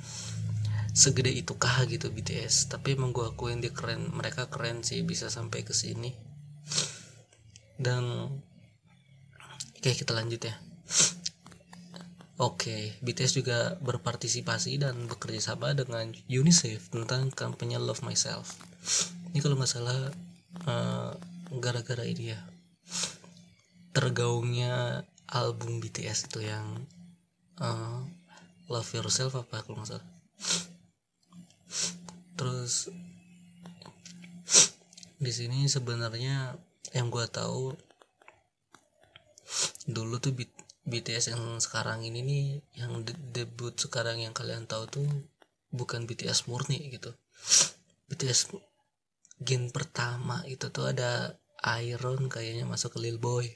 segede 0.95 1.35
itu 1.35 1.59
kah 1.59 1.83
gitu 1.91 2.07
BTS 2.07 2.71
tapi 2.71 2.95
emang 2.95 3.11
gue 3.11 3.27
akuin 3.27 3.59
dia 3.59 3.75
keren 3.75 4.15
mereka 4.15 4.47
keren 4.47 4.87
sih 4.87 5.03
bisa 5.03 5.27
sampai 5.27 5.67
ke 5.67 5.75
sini. 5.75 6.15
Dan 7.75 8.31
oke 9.75 9.91
kita 9.91 10.15
lanjut 10.15 10.39
ya 10.39 10.55
Oke, 12.35 12.99
BTS 12.99 13.39
juga 13.39 13.79
berpartisipasi 13.79 14.83
dan 14.83 15.07
bekerja 15.07 15.55
sama 15.55 15.71
dengan 15.71 16.11
UNICEF 16.27 16.91
tentang 16.91 17.31
kampanye 17.31 17.79
Love 17.79 18.03
Myself. 18.03 18.59
Ini 19.31 19.39
kalau 19.39 19.55
nggak 19.55 19.71
salah 19.71 20.11
eh, 20.67 21.13
gara-gara 21.63 22.03
ini 22.03 22.35
ya 22.35 22.41
tergaungnya 23.95 25.07
album 25.31 25.79
BTS 25.79 26.27
itu 26.27 26.43
yang 26.43 26.67
uh, 27.63 28.03
Love 28.67 28.91
Yourself 28.99 29.39
apa 29.39 29.63
kalau 29.63 29.79
nggak 29.79 29.95
salah. 29.95 30.09
Terus 32.35 32.91
di 35.23 35.31
sini 35.31 35.71
sebenarnya 35.71 36.59
yang 36.91 37.07
gue 37.07 37.25
tahu 37.31 37.79
dulu 39.87 40.19
tuh 40.19 40.35
BTS 40.35 40.64
yang 40.85 41.61
sekarang 41.65 42.05
ini 42.05 42.21
nih 42.21 42.47
yang 42.77 43.01
de 43.05 43.17
debut 43.33 43.73
sekarang 43.73 44.21
yang 44.21 44.37
kalian 44.37 44.69
tahu 44.69 44.85
tuh 44.89 45.09
bukan 45.73 46.05
BTS 46.05 46.47
murni 46.47 46.93
gitu. 46.93 47.17
BTS 48.13 48.53
gen 49.41 49.73
pertama 49.73 50.45
itu 50.45 50.69
tuh 50.69 50.93
ada 50.93 51.41
Iron 51.81 52.29
kayaknya 52.29 52.69
masuk 52.69 52.97
ke 52.97 52.99
Lil 53.01 53.17
Boy. 53.17 53.49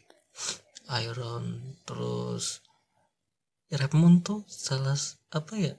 Iron 1.05 1.77
terus 1.85 2.65
Rapmon 3.69 4.25
tuh 4.25 4.49
salah 4.49 4.97
apa 5.29 5.53
ya 5.61 5.77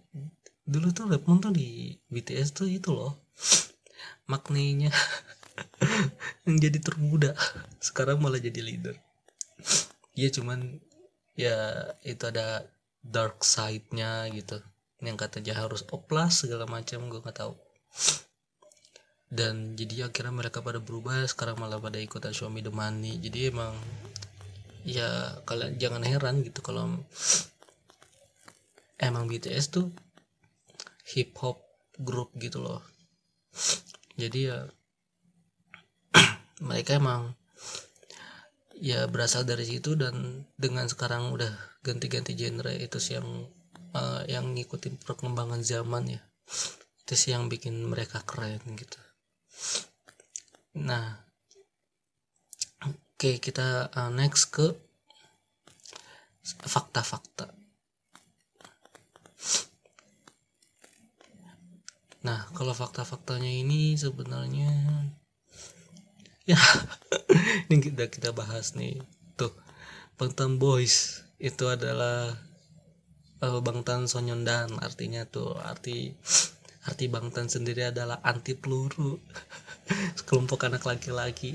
dulu 0.69 0.93
tuh 0.93 1.09
Rapmon 1.09 1.41
tuh 1.41 1.49
di 1.49 1.97
BTS 2.13 2.53
tuh 2.53 2.69
itu 2.69 2.93
loh 2.93 3.17
maknanya 4.29 4.93
yang 6.45 6.61
jadi 6.61 6.77
termuda 6.77 7.33
sekarang 7.81 8.21
malah 8.21 8.37
jadi 8.37 8.61
leader. 8.61 8.95
Iya 10.13 10.29
cuman 10.29 10.77
ya 11.39 11.87
itu 12.03 12.27
ada 12.27 12.67
dark 12.99 13.47
side-nya 13.47 14.27
gitu. 14.35 14.59
Yang 14.99 15.17
katanya 15.23 15.63
harus 15.63 15.87
oplas 15.95 16.43
segala 16.43 16.67
macam 16.67 17.07
gue 17.07 17.23
nggak 17.23 17.39
tahu. 17.39 17.55
Dan 19.31 19.79
jadi 19.79 20.11
akhirnya 20.11 20.35
mereka 20.35 20.59
pada 20.59 20.83
berubah 20.83 21.23
sekarang 21.31 21.61
malah 21.63 21.79
pada 21.79 21.95
ikutan 21.95 22.35
Xiaomi 22.35 22.59
the 22.59 22.73
money. 22.75 23.15
Jadi 23.23 23.55
emang 23.55 23.71
ya 24.83 25.39
kalian 25.47 25.79
jangan 25.79 26.03
heran 26.03 26.43
gitu 26.43 26.59
kalau 26.59 26.99
emang 28.99 29.29
BTS 29.31 29.71
tuh 29.71 29.87
hip 31.15 31.31
hop 31.39 31.63
grup 31.95 32.35
gitu 32.35 32.59
loh. 32.59 32.83
Jadi 34.19 34.51
ya 34.51 34.67
mereka 36.67 36.99
emang 36.99 37.31
ya 38.79 39.05
berasal 39.11 39.43
dari 39.43 39.67
situ 39.67 39.99
dan 39.99 40.47
dengan 40.55 40.87
sekarang 40.87 41.35
udah 41.35 41.51
ganti-ganti 41.83 42.33
genre 42.39 42.71
itu 42.71 42.97
sih 42.97 43.19
yang 43.19 43.51
uh, 43.91 44.23
yang 44.25 44.55
ngikutin 44.55 44.99
perkembangan 45.03 45.59
zaman 45.59 46.19
ya. 46.19 46.21
Itu 47.03 47.13
sih 47.19 47.35
yang 47.35 47.51
bikin 47.51 47.75
mereka 47.83 48.23
keren 48.23 48.63
gitu. 48.79 48.99
Nah 50.79 51.19
oke 52.87 53.19
okay, 53.19 53.35
kita 53.43 53.91
uh, 53.91 54.11
next 54.15 54.47
ke 54.55 54.71
fakta-fakta. 56.47 57.51
Nah 62.23 62.47
kalau 62.55 62.71
fakta-faktanya 62.71 63.51
ini 63.51 63.95
sebenarnya 63.99 64.71
ya 66.49 66.57
ini 67.69 67.77
kita 67.77 68.09
kita 68.09 68.33
bahas 68.33 68.73
nih. 68.73 68.97
Tuh 69.37 69.53
Bangtan 70.17 70.57
Boys 70.57 71.21
itu 71.37 71.69
adalah 71.69 72.33
uh, 73.45 73.61
Bangtan 73.61 74.09
Sonyondan 74.09 74.81
artinya 74.81 75.29
tuh. 75.29 75.53
Arti 75.61 76.17
arti 76.89 77.05
Bangtan 77.05 77.53
sendiri 77.53 77.93
adalah 77.93 78.17
anti 78.25 78.57
peluru. 78.57 79.21
Kelompok 80.27 80.65
anak 80.65 80.89
laki-laki. 80.89 81.53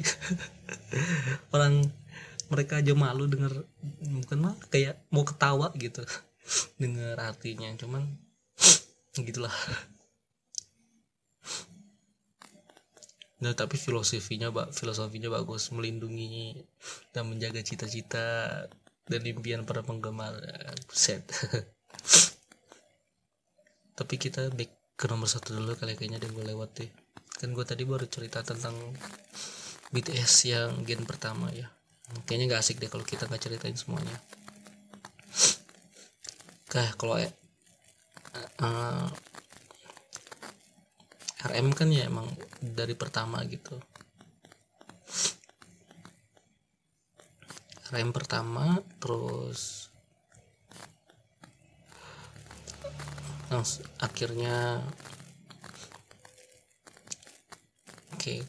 Orang 1.54 1.90
mereka 2.54 2.78
aja 2.78 2.94
malu 2.94 3.26
denger 3.26 3.66
bukan 4.22 4.38
malu 4.38 4.58
kayak 4.70 5.02
mau 5.10 5.26
ketawa 5.26 5.74
gitu. 5.74 6.06
Denger 6.78 7.18
artinya 7.18 7.74
cuman 7.74 8.14
gitulah 9.26 9.54
Nah, 13.42 13.52
tapi 13.56 13.74
filosofinya, 13.74 14.54
Pak, 14.54 14.70
filosofinya 14.70 15.32
bagus, 15.32 15.74
melindungi 15.74 16.62
dan 17.10 17.26
menjaga 17.26 17.60
cita-cita 17.66 18.66
dan 19.10 19.22
impian 19.26 19.66
para 19.66 19.82
penggemar. 19.82 20.38
Set. 20.92 21.26
tapi 23.98 24.18
kita 24.18 24.50
back 24.50 24.98
ke 24.98 25.06
nomor 25.06 25.30
satu 25.30 25.54
dulu 25.58 25.74
kali 25.78 25.94
kayaknya 25.94 26.22
dan 26.22 26.30
gue 26.34 26.44
lewat 26.46 26.70
deh. 26.78 26.90
Kan 27.38 27.54
gue 27.54 27.64
tadi 27.66 27.82
baru 27.82 28.06
cerita 28.06 28.42
tentang 28.46 28.74
BTS 29.90 30.34
yang 30.50 30.70
gen 30.86 31.06
pertama 31.06 31.50
ya. 31.50 31.70
Kayaknya 32.26 32.58
gak 32.58 32.62
asik 32.62 32.78
deh 32.78 32.90
kalau 32.90 33.02
kita 33.02 33.26
nggak 33.26 33.42
ceritain 33.42 33.74
semuanya. 33.74 34.14
Kayak 36.70 36.94
kalau 36.98 37.18
uh, 38.62 39.06
RM 41.44 41.76
kan 41.76 41.92
ya 41.92 42.08
emang 42.08 42.24
dari 42.60 42.96
pertama 42.96 43.44
gitu. 43.44 43.76
RM 47.92 48.10
pertama 48.16 48.80
terus 48.96 49.92
langsung 53.52 53.84
akhirnya 54.00 54.80
oke. 58.16 58.18
Okay. 58.18 58.40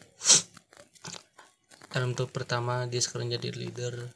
RM 1.95 2.15
tuh 2.15 2.31
pertama 2.31 2.87
dia 2.87 3.03
sekarang 3.03 3.31
jadi 3.35 3.51
leader. 3.51 4.07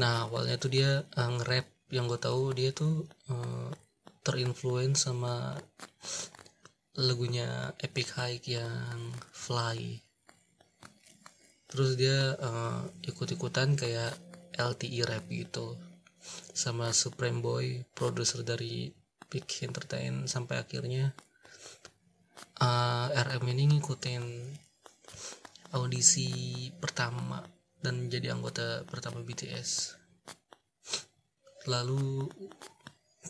Nah 0.00 0.24
awalnya 0.28 0.56
tuh 0.56 0.72
dia 0.72 1.04
uh, 1.04 1.30
nge-rap. 1.36 1.68
Yang 1.92 2.04
gue 2.10 2.20
tahu 2.26 2.42
dia 2.56 2.70
tuh 2.74 3.06
uh, 3.30 3.70
terinfluence 4.26 5.06
sama 5.06 5.54
lagunya 6.96 7.76
Epic 7.76 8.16
High 8.16 8.40
yang 8.48 9.12
Fly. 9.32 10.00
Terus 11.68 12.00
dia 12.00 12.32
uh, 12.40 12.88
ikut-ikutan 13.04 13.76
kayak 13.76 14.16
LTE 14.56 15.04
rap 15.04 15.28
gitu. 15.28 15.76
Sama 16.56 16.96
Supreme 16.96 17.44
Boy 17.44 17.84
produser 17.92 18.40
dari 18.40 18.88
Big 19.28 19.44
Entertain 19.60 20.24
sampai 20.24 20.62
akhirnya 20.62 21.12
uh, 22.62 23.06
eh, 23.12 23.24
RM 23.26 23.44
ini 23.52 23.76
ngikutin 23.76 24.24
audisi 25.76 26.30
pertama 26.78 27.42
dan 27.82 28.08
jadi 28.08 28.32
anggota 28.32 28.86
pertama 28.88 29.20
BTS 29.20 29.98
lalu 31.66 32.30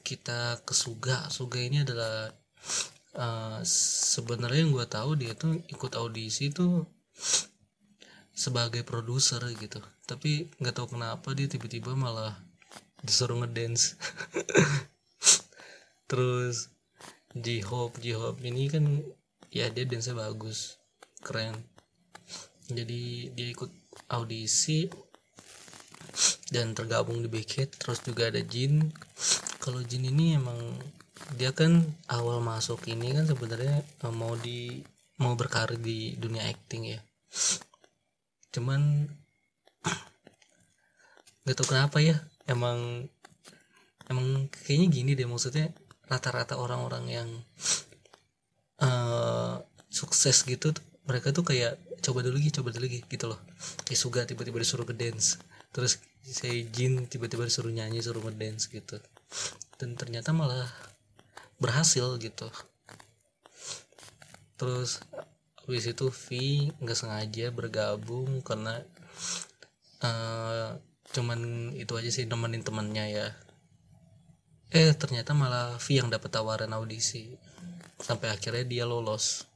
kita 0.05 0.61
ke 0.63 0.77
Suga. 0.77 1.27
Suga 1.33 1.59
ini 1.59 1.83
adalah 1.83 2.31
uh, 3.17 3.61
sebenarnya 4.15 4.65
yang 4.69 4.73
gue 4.73 4.87
tahu 4.87 5.11
dia 5.19 5.33
tuh 5.33 5.59
ikut 5.67 5.93
audisi 5.97 6.53
tuh 6.53 6.87
sebagai 8.37 8.85
produser 8.85 9.41
gitu. 9.57 9.81
Tapi 10.05 10.53
nggak 10.61 10.77
tahu 10.77 10.97
kenapa 10.97 11.33
dia 11.33 11.49
tiba-tiba 11.49 11.97
malah 11.97 12.37
disuruh 13.01 13.41
ngedance. 13.43 13.97
Terus 16.11 16.71
J-Hope 17.37 17.99
J-Hope 18.01 18.41
ini 18.45 18.69
kan 18.71 18.85
ya 19.51 19.73
dia 19.73 19.89
dance 19.89 20.13
bagus 20.13 20.81
keren. 21.25 21.57
Jadi 22.69 23.33
dia 23.33 23.49
ikut 23.51 23.73
audisi 24.13 24.87
dan 26.51 26.73
tergabung 26.73 27.21
di 27.21 27.29
Hit 27.43 27.77
terus 27.79 28.03
juga 28.07 28.31
ada 28.31 28.41
Jin. 28.43 28.91
Kalau 29.59 29.83
Jin 29.83 30.07
ini 30.07 30.39
emang 30.39 30.79
dia 31.37 31.51
kan 31.51 31.83
awal 32.07 32.39
masuk 32.45 32.87
ini 32.87 33.13
kan 33.17 33.25
sebenarnya 33.27 33.83
eh, 33.83 34.15
mau 34.15 34.37
di 34.39 34.85
mau 35.17 35.33
berkarir 35.33 35.81
di 35.81 36.15
dunia 36.17 36.45
acting 36.47 36.93
ya. 36.93 37.01
Cuman 38.53 39.09
nggak 41.45 41.57
tahu 41.57 41.69
kenapa 41.73 41.99
ya 42.05 42.17
emang 42.47 43.09
emang 44.07 44.47
kayaknya 44.53 44.87
gini 44.93 45.11
deh 45.19 45.27
maksudnya 45.27 45.73
rata-rata 46.07 46.61
orang-orang 46.61 47.05
yang 47.11 47.29
uh, 48.85 49.59
sukses 49.99 50.45
gitu 50.45 50.71
mereka 51.07 51.31
tuh 51.31 51.47
kayak 51.47 51.79
coba 52.03 52.21
dulu 52.23 52.37
lagi 52.39 52.51
coba 52.51 52.69
dulu 52.75 52.85
lagi 52.87 53.01
gitu 53.07 53.25
loh. 53.31 53.41
Kayak 53.87 53.99
Suga 53.99 54.21
tiba-tiba 54.29 54.59
disuruh 54.63 54.87
ke 54.87 54.95
dance 54.95 55.41
terus 55.71 56.01
saya 56.27 56.57
Jin 56.73 57.07
tiba-tiba 57.07 57.47
disuruh 57.47 57.71
nyanyi 57.71 58.03
suruh 58.03 58.21
ngedance 58.21 58.69
gitu. 58.69 58.99
Dan 59.77 59.95
ternyata 59.95 60.33
malah 60.33 60.67
berhasil 61.57 62.17
gitu. 62.21 62.49
Terus 64.57 65.05
habis 65.67 65.85
itu 65.89 66.09
V 66.09 66.27
nggak 66.79 66.99
sengaja 66.99 67.51
bergabung 67.53 68.41
karena 68.41 68.81
uh, 70.01 70.79
cuman 71.11 71.73
itu 71.75 71.93
aja 71.99 72.11
sih 72.13 72.25
nemenin 72.29 72.63
temannya 72.65 73.05
ya. 73.13 73.29
Eh 74.71 74.93
ternyata 74.99 75.33
malah 75.33 75.79
V 75.79 75.87
yang 75.97 76.09
dapat 76.09 76.31
tawaran 76.33 76.75
audisi. 76.75 77.37
Sampai 77.97 78.29
akhirnya 78.29 78.65
dia 78.69 78.85
lolos. 78.85 79.49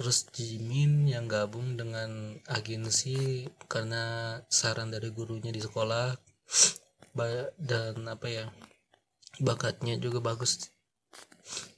Terus 0.00 0.32
Jimin 0.32 1.04
yang 1.10 1.28
gabung 1.28 1.76
dengan 1.76 2.40
agensi 2.48 3.44
karena 3.68 4.38
saran 4.48 4.88
dari 4.88 5.12
gurunya 5.12 5.52
di 5.52 5.60
sekolah. 5.60 6.16
Dan 7.60 8.08
apa 8.08 8.26
ya 8.30 8.46
bakatnya 9.40 9.96
juga 9.96 10.20
bagus 10.20 10.70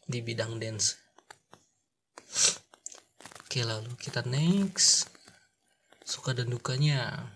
di 0.05 0.19
bidang 0.21 0.59
dance. 0.59 0.99
Oke 3.47 3.63
lalu 3.63 3.95
kita 3.97 4.27
next. 4.27 5.09
Suka 6.03 6.35
dan 6.35 6.51
dukanya. 6.51 7.31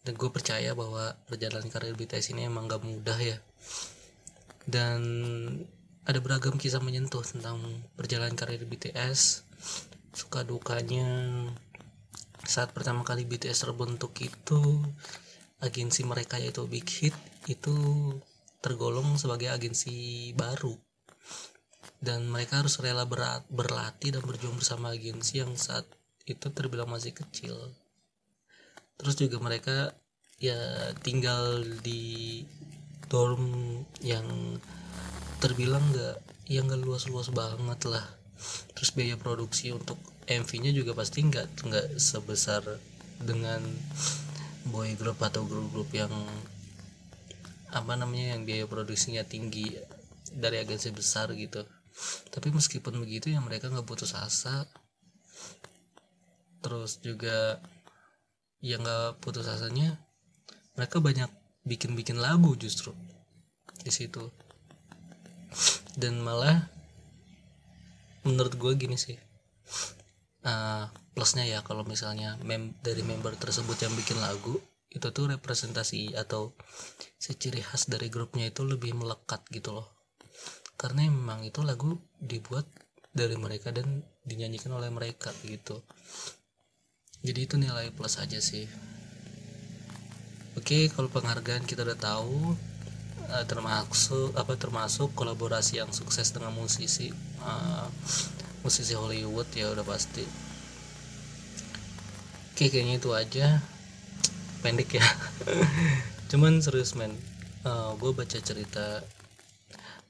Dan 0.00 0.16
gue 0.16 0.30
percaya 0.32 0.72
bahwa 0.72 1.12
perjalanan 1.28 1.68
karir 1.68 1.92
BTS 1.92 2.32
ini 2.32 2.48
emang 2.48 2.68
gak 2.68 2.84
mudah 2.84 3.18
ya. 3.20 3.36
Dan 4.64 5.00
ada 6.04 6.18
beragam 6.18 6.56
kisah 6.56 6.80
menyentuh 6.80 7.22
tentang 7.22 7.60
perjalanan 7.94 8.36
karir 8.36 8.64
BTS 8.64 9.44
suka 10.14 10.42
dukanya. 10.42 11.06
Saat 12.44 12.72
pertama 12.72 13.04
kali 13.04 13.28
BTS 13.28 13.68
terbentuk 13.68 14.16
itu 14.18 14.82
agensi 15.60 16.04
mereka 16.04 16.40
yaitu 16.40 16.64
Big 16.66 16.88
Hit 16.88 17.16
itu 17.48 17.76
tergolong 18.60 19.16
sebagai 19.16 19.52
agensi 19.52 20.30
baru. 20.36 20.76
Dan 22.00 22.32
mereka 22.32 22.64
harus 22.64 22.80
rela 22.80 23.04
berat, 23.04 23.44
berlatih 23.52 24.16
dan 24.16 24.24
berjuang 24.24 24.56
bersama 24.56 24.96
agensi 24.96 25.40
yang 25.40 25.52
saat 25.56 25.84
itu 26.24 26.48
terbilang 26.52 26.88
masih 26.88 27.12
kecil. 27.12 27.56
Terus 28.96 29.16
juga 29.16 29.36
mereka 29.40 29.92
ya 30.40 30.56
tinggal 31.04 31.64
di 31.84 32.44
dorm 33.12 33.84
yang 34.00 34.56
terbilang 35.40 35.84
nggak 35.92 36.16
yang 36.48 36.68
nggak 36.68 36.80
luas-luas 36.80 37.28
banget 37.32 37.80
lah. 37.88 38.06
Terus 38.72 38.96
biaya 38.96 39.20
produksi 39.20 39.72
untuk 39.72 40.00
MV-nya 40.24 40.72
juga 40.72 40.96
pasti 40.96 41.20
nggak 41.24 41.68
nggak 41.68 41.86
sebesar 42.00 42.64
dengan 43.20 43.60
boy 44.68 44.92
group 45.00 45.16
atau 45.24 45.48
grup-grup 45.48 45.88
yang 45.96 46.12
apa 47.70 47.92
namanya 47.94 48.36
yang 48.36 48.42
biaya 48.44 48.66
produksinya 48.66 49.24
tinggi 49.24 49.78
dari 50.34 50.60
agensi 50.60 50.92
besar 50.92 51.32
gitu. 51.32 51.64
Tapi 52.30 52.52
meskipun 52.52 53.00
begitu 53.00 53.32
ya 53.32 53.40
mereka 53.40 53.72
nggak 53.72 53.88
putus 53.88 54.12
asa. 54.12 54.68
Terus 56.60 57.00
juga 57.00 57.56
yang 58.60 58.84
nggak 58.84 59.24
putus 59.24 59.48
asanya 59.48 59.96
mereka 60.76 61.00
banyak 61.00 61.32
bikin-bikin 61.64 62.20
lagu 62.20 62.52
justru 62.60 62.92
di 63.80 63.92
situ. 63.92 64.28
Dan 65.96 66.20
malah 66.20 66.70
menurut 68.22 68.54
gue 68.60 68.72
gini 68.76 69.00
sih 69.00 69.16
uh, 70.44 70.84
plusnya 71.12 71.46
ya 71.46 71.60
kalau 71.66 71.82
misalnya 71.82 72.38
mem 72.46 72.74
dari 72.80 73.02
member 73.02 73.34
tersebut 73.34 73.76
yang 73.82 73.92
bikin 73.98 74.18
lagu 74.22 74.58
itu 74.90 75.06
tuh 75.14 75.30
representasi 75.30 76.18
atau 76.18 76.58
seciri 77.14 77.62
khas 77.62 77.86
dari 77.86 78.10
grupnya 78.10 78.50
itu 78.50 78.66
lebih 78.66 78.98
melekat 78.98 79.46
gitu 79.54 79.70
loh. 79.70 79.86
Karena 80.74 81.06
memang 81.06 81.46
itu 81.46 81.62
lagu 81.62 81.94
dibuat 82.18 82.66
dari 83.14 83.38
mereka 83.38 83.70
dan 83.70 84.02
dinyanyikan 84.26 84.74
oleh 84.74 84.90
mereka 84.90 85.30
gitu. 85.46 85.82
Jadi 87.22 87.40
itu 87.46 87.54
nilai 87.54 87.94
plus 87.94 88.18
aja 88.18 88.42
sih. 88.42 88.66
Oke 90.58 90.90
kalau 90.90 91.06
penghargaan 91.06 91.62
kita 91.62 91.86
udah 91.86 91.98
tahu 92.00 92.58
uh, 93.30 93.44
termasuk 93.46 94.34
apa 94.34 94.58
termasuk 94.58 95.14
kolaborasi 95.14 95.78
yang 95.78 95.94
sukses 95.94 96.34
dengan 96.34 96.50
musisi 96.50 97.14
uh, 97.46 97.86
musisi 98.66 98.98
Hollywood 98.98 99.46
ya 99.54 99.70
udah 99.70 99.86
pasti 99.86 100.49
oke 102.60 102.76
kayaknya 102.76 103.00
itu 103.00 103.10
aja. 103.16 103.56
Pendek 104.60 105.00
ya. 105.00 105.06
Cuman 106.28 106.60
serius 106.60 106.92
men. 106.92 107.16
Uh, 107.64 107.96
gue 107.96 108.12
baca 108.12 108.36
cerita 108.36 109.00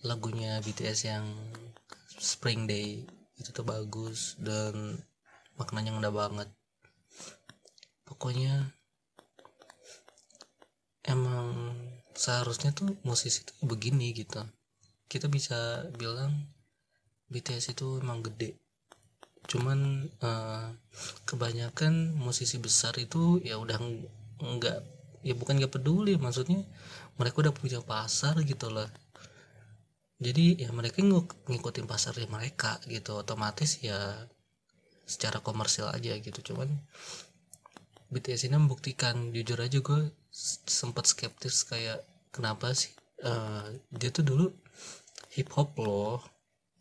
lagunya 0.03 0.59
BTS 0.59 1.07
yang 1.07 1.31
Spring 2.19 2.67
Day 2.67 3.07
itu 3.39 3.55
tuh 3.55 3.63
bagus 3.63 4.35
dan 4.43 4.99
maknanya 5.63 5.95
udah 5.95 6.11
banget. 6.11 6.51
Pokoknya 8.03 8.75
emang 11.07 11.71
seharusnya 12.19 12.75
tuh 12.75 12.99
musisi 13.07 13.47
itu 13.47 13.55
begini 13.63 14.11
gitu. 14.11 14.43
Kita 15.07 15.31
bisa 15.31 15.87
bilang 15.95 16.51
BTS 17.31 17.79
itu 17.79 18.03
emang 18.03 18.27
gede 18.27 18.59
cuman 19.49 20.11
uh, 20.21 20.69
kebanyakan 21.25 22.13
musisi 22.17 22.61
besar 22.61 22.97
itu 23.01 23.41
ya 23.41 23.57
udah 23.57 23.79
nggak 24.41 24.79
ya 25.21 25.35
bukan 25.37 25.61
nggak 25.61 25.73
peduli 25.73 26.17
maksudnya 26.17 26.65
mereka 27.21 27.45
udah 27.45 27.55
punya 27.55 27.81
pasar 27.85 28.41
gitu 28.45 28.73
loh. 28.73 28.89
Jadi 30.21 30.61
ya 30.61 30.69
mereka 30.73 31.01
ng 31.01 31.17
ngikutin 31.49 31.89
pasarnya 31.89 32.29
mereka 32.29 32.77
gitu 32.85 33.21
otomatis 33.21 33.81
ya 33.81 34.29
secara 35.09 35.41
komersial 35.41 35.89
aja 35.93 36.13
gitu. 36.21 36.53
Cuman 36.53 36.69
BTS 38.11 38.51
ini 38.51 38.57
membuktikan 38.59 39.31
jujur 39.31 39.57
aja 39.63 39.79
gue 39.81 40.13
sempat 40.67 41.07
skeptis 41.07 41.63
kayak 41.63 42.03
kenapa 42.35 42.75
sih 42.75 42.91
uh, 43.23 43.71
dia 43.91 44.11
tuh 44.11 44.27
dulu 44.27 44.47
hip 45.35 45.51
hop 45.55 45.79
loh 45.79 46.19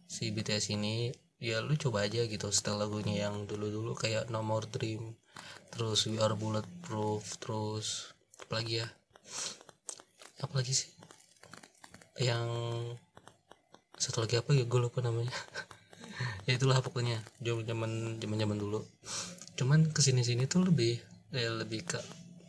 si 0.10 0.34
BTS 0.34 0.74
ini 0.74 1.14
ya 1.40 1.64
lu 1.64 1.76
coba 1.80 2.04
aja 2.04 2.28
gitu 2.28 2.52
setel 2.52 2.76
lagunya 2.76 3.28
yang 3.28 3.48
dulu 3.48 3.72
dulu 3.72 3.92
kayak 3.96 4.28
No 4.28 4.44
More 4.44 4.68
Dream 4.68 5.16
terus 5.72 6.04
We 6.12 6.20
Are 6.20 6.36
Bulletproof 6.36 7.40
terus 7.40 8.12
apa 8.44 8.66
lagi 8.66 8.82
ya? 8.82 8.88
Apa 10.42 10.60
lagi 10.60 10.74
sih? 10.74 10.90
Yang 12.18 12.50
satu 13.94 14.26
lagi 14.26 14.42
apa 14.42 14.52
ya? 14.58 14.66
Gue 14.66 14.82
lupa 14.82 15.06
namanya. 15.06 15.32
Ya 16.44 16.58
itulah 16.58 16.82
pokoknya 16.84 17.22
zaman 17.40 18.18
zaman 18.20 18.38
zaman 18.42 18.58
dulu. 18.58 18.84
Cuman 19.56 19.88
ke 19.94 20.04
sini 20.04 20.26
sini 20.26 20.50
tuh 20.52 20.68
lebih 20.68 21.00
ya 21.32 21.54
lebih 21.54 21.86
ke 21.86 22.02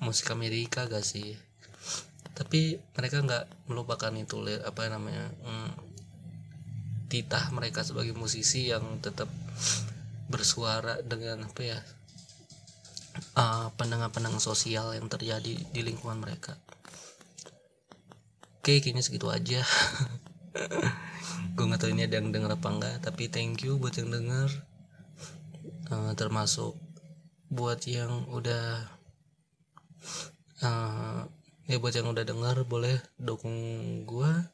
musik 0.03 0.33
Amerika 0.33 0.88
gak 0.88 1.05
sih? 1.05 1.37
Tapi 2.35 2.81
mereka 2.96 3.20
nggak 3.22 3.68
melupakan 3.68 4.11
itu 4.16 4.40
apa 4.64 4.88
namanya 4.90 5.31
hmm, 5.44 5.80
titah 7.11 7.51
mereka 7.51 7.83
sebagai 7.83 8.14
musisi 8.14 8.70
yang 8.70 9.03
tetap 9.03 9.27
bersuara 10.31 11.03
dengan 11.03 11.51
apa 11.51 11.61
ya 11.61 11.79
uh, 13.35 13.75
pandangan-pandangan 13.75 14.38
sosial 14.38 14.94
yang 14.94 15.11
terjadi 15.11 15.59
di 15.59 15.81
lingkungan 15.83 16.23
mereka. 16.23 16.55
Oke 18.62 18.79
kayaknya 18.79 19.03
segitu 19.03 19.27
aja. 19.27 19.66
Gue 21.59 21.64
nggak 21.66 21.83
tahu 21.83 21.90
ini 21.90 22.07
ada 22.07 22.23
yang 22.23 22.31
denger 22.31 22.55
apa 22.55 22.68
enggak 22.70 22.96
tapi 23.03 23.27
thank 23.27 23.66
you 23.66 23.75
buat 23.77 23.99
yang 23.99 24.14
denger. 24.14 24.49
Uh, 25.90 26.14
termasuk 26.14 26.79
buat 27.51 27.83
yang 27.90 28.31
udah 28.31 28.87
uh, 30.62 31.27
ya 31.66 31.77
buat 31.83 31.94
yang 31.99 32.14
udah 32.14 32.23
dengar 32.23 32.62
boleh 32.62 33.03
dukung 33.18 33.59
gua 34.07 34.46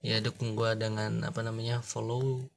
ya 0.00 0.16
dukung 0.24 0.56
gua 0.56 0.72
dengan 0.76 1.24
apa 1.28 1.44
namanya 1.44 1.84
follow 1.84 2.48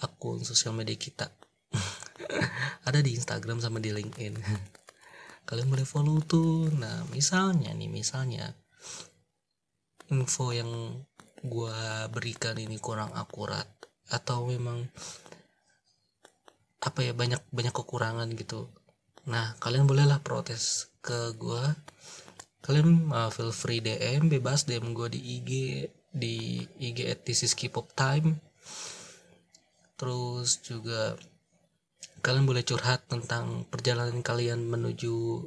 akun 0.00 0.40
sosial 0.44 0.76
media 0.76 0.96
kita. 0.96 1.28
Ada 2.88 3.04
di 3.04 3.16
Instagram 3.16 3.60
sama 3.60 3.80
di 3.80 3.92
LinkedIn. 3.92 4.34
Kalian 5.48 5.68
boleh 5.68 5.86
follow 5.86 6.20
tuh. 6.24 6.72
Nah 6.72 7.04
misalnya 7.12 7.72
nih 7.76 7.88
misalnya 7.88 8.52
info 10.08 10.52
yang 10.56 11.00
gua 11.44 12.08
berikan 12.08 12.56
ini 12.56 12.80
kurang 12.80 13.12
akurat 13.12 13.68
atau 14.08 14.46
memang 14.48 14.86
apa 16.80 17.02
ya 17.02 17.12
banyak 17.12 17.42
banyak 17.52 17.74
kekurangan 17.74 18.28
gitu. 18.38 18.70
Nah 19.28 19.58
kalian 19.60 19.84
bolehlah 19.84 20.22
protes 20.24 20.88
ke 21.04 21.36
gua. 21.36 21.76
Kalian 22.66 23.14
uh, 23.14 23.30
feel 23.30 23.54
free 23.54 23.78
DM 23.78 24.26
bebas 24.26 24.66
DM 24.66 24.90
gue 24.90 25.06
di 25.06 25.20
IG 25.38 25.50
di 26.16 26.64
IG 26.80 27.04
at 27.12 27.20
this 27.28 27.44
is 27.44 27.52
K-pop 27.52 27.92
time. 27.92 28.40
Terus 30.00 30.64
juga 30.64 31.20
kalian 32.24 32.48
boleh 32.48 32.64
curhat 32.64 33.04
tentang 33.06 33.68
perjalanan 33.68 34.24
kalian 34.24 34.64
menuju 34.64 35.46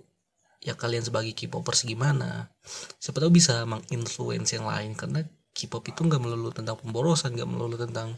ya 0.62 0.78
kalian 0.78 1.02
sebagai 1.02 1.34
K-popers 1.34 1.88
gimana. 1.88 2.54
Siapa 3.02 3.18
tahu 3.18 3.34
bisa 3.34 3.66
menginfluence 3.66 4.54
yang 4.54 4.70
lain 4.70 4.94
karena 4.94 5.26
K-pop 5.56 5.84
itu 5.90 6.06
nggak 6.06 6.22
melulu 6.22 6.54
tentang 6.54 6.78
pemborosan 6.78 7.34
nggak 7.34 7.50
melulu 7.50 7.76
tentang 7.76 8.16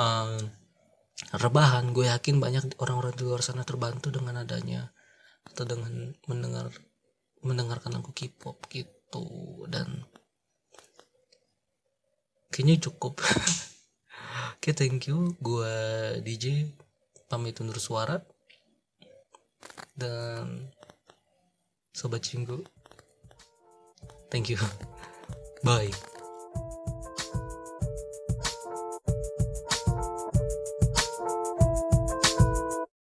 uh, 0.00 0.40
rebahan. 1.36 1.92
Gue 1.92 2.08
yakin 2.08 2.40
banyak 2.40 2.78
orang-orang 2.80 3.14
di 3.14 3.22
luar 3.28 3.44
sana 3.44 3.62
terbantu 3.62 4.08
dengan 4.08 4.40
adanya 4.40 4.88
atau 5.44 5.68
dengan 5.68 6.16
mendengar 6.26 6.72
mendengarkan 7.44 7.94
lagu 7.94 8.10
K-pop 8.14 8.64
gitu. 8.72 9.26
Dan 9.68 10.02
kayaknya 12.52 12.90
cukup. 12.90 13.20
Oke 14.58 14.70
okay, 14.70 14.74
thank 14.74 15.06
you. 15.08 15.36
Gue 15.38 15.72
DJ 16.22 16.68
pamit 17.30 17.58
undur 17.62 17.78
suara. 17.78 18.20
Dan 19.98 20.70
sobat 21.90 22.22
cinggu 22.22 22.62
thank 24.30 24.48
you. 24.48 24.58
Bye 25.66 26.17